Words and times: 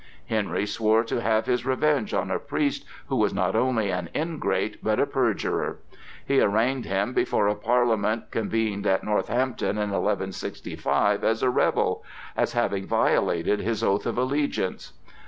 Henry 0.25 0.65
swore 0.65 1.03
to 1.03 1.21
have 1.21 1.45
his 1.45 1.63
revenge 1.63 2.11
on 2.11 2.31
a 2.31 2.39
priest 2.39 2.85
who 3.05 3.15
was 3.15 3.35
not 3.35 3.55
only 3.55 3.91
an 3.91 4.09
ingrate 4.15 4.83
but 4.83 4.99
a 4.99 5.05
perjurer. 5.05 5.77
He 6.25 6.41
arraigned 6.41 6.85
him 6.85 7.13
before 7.13 7.47
a 7.47 7.53
parliament 7.53 8.31
convened 8.31 8.87
at 8.87 9.03
Northampton 9.03 9.77
in 9.77 9.91
1165 9.91 11.23
as 11.23 11.43
a 11.43 11.51
rebel, 11.51 12.03
as 12.35 12.53
having 12.53 12.87
violated 12.87 13.59
his 13.59 13.83
oath 13.83 14.07
of 14.07 14.17
allegiance. 14.17 14.93